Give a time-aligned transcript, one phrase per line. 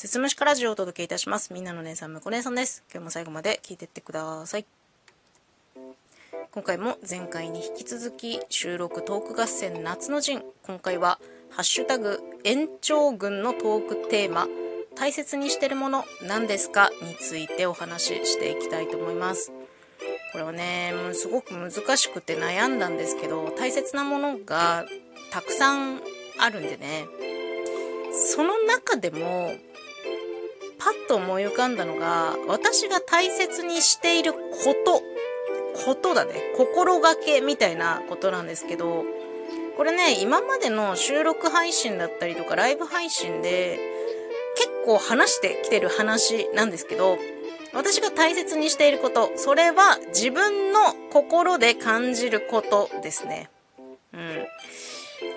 [0.00, 1.52] 節虫からジオをお届けいたします。
[1.52, 2.82] みんなの姉さん、むこ姉さんです。
[2.90, 4.64] 今日も最後まで聞いてってください。
[6.52, 10.42] 今回も前回に引き続き収録トーク合戦夏の陣。
[10.62, 11.18] 今回は
[11.50, 14.48] ハッシュタグ延長軍のトークテーマ
[14.96, 19.52] 大切にしてるもの何ですかについてお話ししていきたいと思います。
[20.32, 24.86] これはね、もうすごく難しくて悩んだんですけど、大切なものが
[25.30, 26.00] たくさん
[26.38, 27.04] あるんでね。
[28.32, 29.52] その中でも、
[30.80, 34.38] パッと思い浮かんだのが、私が大切にしているこ
[34.84, 35.02] と、
[35.84, 36.32] ことだね。
[36.56, 39.04] 心がけみたいなことなんですけど、
[39.76, 43.78] これね、今までの収録配信だったりとかライブ配信で
[44.56, 47.18] 結構話してきてる話なんですけど、
[47.72, 53.50] 私が大切にしていること、それは自分の心で感じることですね。
[54.12, 54.46] うん。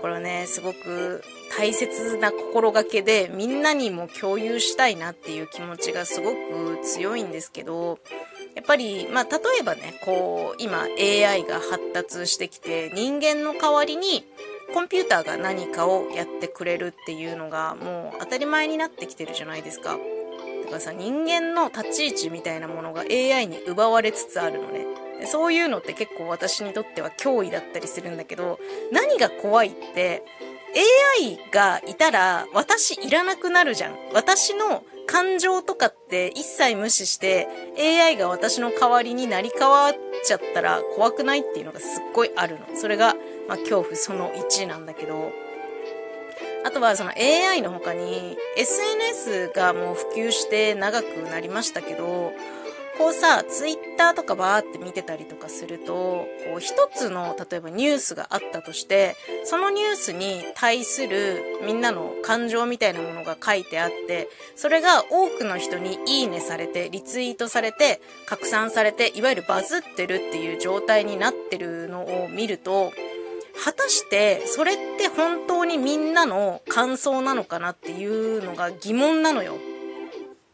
[0.00, 1.22] これはね、すごく
[1.56, 7.98] 大切な心がけでみんなにも共有したいなっていう気持ちがすごく強いんですけど、
[8.54, 14.24] やっぱり、まあ、例えばね、こう、今 AI が発達してきて人間の代わりに
[14.72, 19.98] コンピューターが何かをやってくれるっていうのがもう当たり前になってきてるじゃないですか。
[20.64, 24.86] だからさ、人間の立ち位置みたいなものが AI に奪われつつあるのね。
[25.26, 28.58] そういうのって結構私にとっては脅威だったりするんだけど、
[28.90, 30.22] 何が怖いって、
[30.74, 33.96] AI がいたら私いらなくなるじゃん。
[34.12, 37.48] 私の感情とかって一切無視して
[37.78, 42.66] AI が私の代わりになり変わっちゃったら怖くないっていうのがすっごいあるの。
[42.74, 43.14] それが、
[43.48, 45.32] まあ、恐怖その1なんだけど。
[46.64, 52.32] あとはその AI の他に SNS がもう普及して長くなりましたけど、
[52.98, 56.26] こうさ、ツイッターとかバーって見てたりとかすると、こ
[56.58, 72.92] う一つの例えばニュースがあったとして、そのニュースに対するみんなの感情みたいなものが書いてあって、それが多くの人にいいねされて、リツイートされて、拡散されて、いわゆるバズってるっていう状態になってるのを見ると、
[73.64, 79.56] 果たしてそれって本当にみんなの感想なのかなっていうのが疑問なのよ。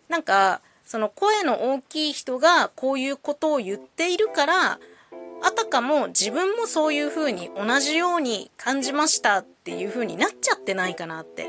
[0.08, 4.80] なんか、その声の大きい人がこういうことを言っているから、
[5.42, 11.46] あたかも自分もそういう風に同じように感じましたっていう風になっちゃってないかなって。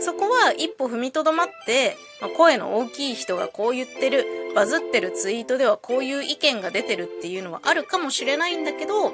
[0.00, 9.10] そこは一歩踏みとどまって、まあ、声の大きい人がこう言ってる、バズってるツイートではこういう意見が出てるっていうのはあるかもしれないんだけど、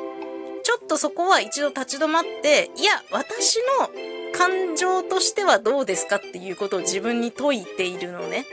[0.65, 3.89] ちょっとそこは一度立ち止まって、いや、私の
[4.37, 8.45] 感情としてはどうですかっていうことを自分に説いているのね。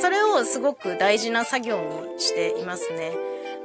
[0.00, 1.78] それをすごく大事な作業
[2.14, 3.12] にしていますね。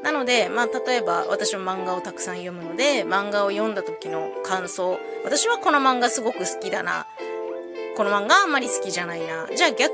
[0.03, 7.07] なので、まあ、例えば私も漫画をたくさん読むので、漫画を読んだ時の感想、私はこの漫画すごく好きだな。
[7.95, 9.47] この漫画あんまり好きじゃないな。
[9.55, 9.91] じゃあ逆、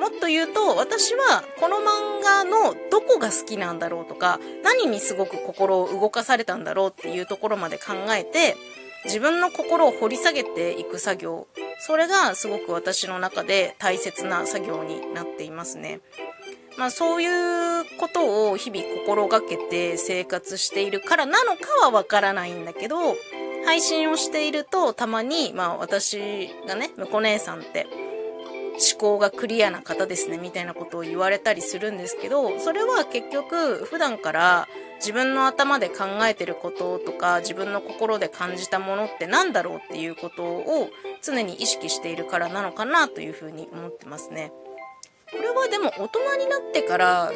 [0.00, 8.56] もっと言うと、私はこの漫画のどこが好きなんだろうとか、何にすごく心を動かされたんだろうっていうところまで考えて、
[9.04, 11.46] 自分の心を掘り下げていく作業
[11.86, 16.00] それがすごく私の中で大切な作業になっていますね。
[16.78, 22.96] まあそういうことを日々心がけて生活しているからなのかはわからないんだけど、
[23.66, 27.86] 配信をしているとたまに、まあ私がね、むこ姉さんって
[28.92, 40.90] 思考がクリアな方ですねみたいなことを言われたりするんですけど、それは結局普段から自分の頭で考えてることとか自分の心で感じたものって何だろうっていうことを
[41.22, 44.52] 常に意識しているからなのかなというふうに思ってますね。
[45.30, 47.32] これはでも大人になってから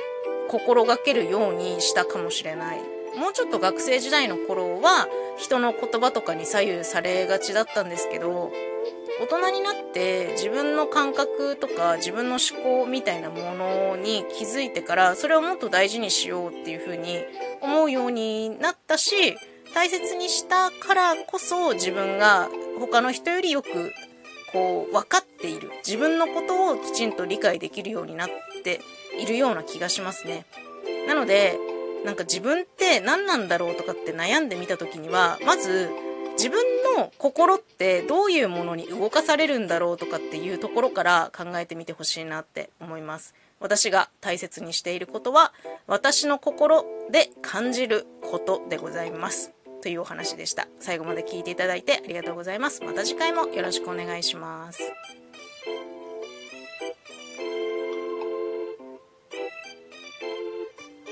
[0.48, 2.78] 心がけるようにしたかもしれない。
[3.16, 8.52] もうちょっと学生時代の頃は人の言葉とかに左右されがちだったんですけど、
[9.21, 17.19] 大人になって自分の感覚とか自分の思考みたいなものに気づいてからそれをもっと大事にしようっていうふうに
[17.61, 19.37] 思うようになったし
[19.75, 22.49] 大切にしたからこそ自分が
[22.79, 23.93] 他の人よりよく
[24.53, 28.29] こう分かっている自分のことをきちんと理解できるようになっ
[28.62, 28.81] て
[29.21, 30.47] いるような気がしますね。
[31.06, 31.59] なので
[32.05, 35.91] なんか自分って何なんだろうとかって悩んでみた時にはまず
[36.38, 36.64] 自分
[36.96, 43.35] の心ってどういうものに動かされるんだろうとかっていうところから考えてみてほしいなって思います。
[43.58, 45.52] 私が大切にしていることは
[45.88, 49.52] 私の心で感じることでございます。
[49.82, 50.69] というお話でした。
[50.79, 52.85] 最後まで聞いていただいてありがとうございます。
[52.85, 54.81] また次回もよろしくお願いします。